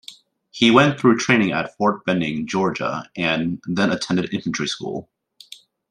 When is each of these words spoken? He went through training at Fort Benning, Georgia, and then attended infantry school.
He 0.49 0.71
went 0.71 0.99
through 0.99 1.19
training 1.19 1.51
at 1.51 1.77
Fort 1.77 2.03
Benning, 2.05 2.47
Georgia, 2.47 3.07
and 3.15 3.61
then 3.67 3.91
attended 3.91 4.33
infantry 4.33 4.65
school. 4.65 5.07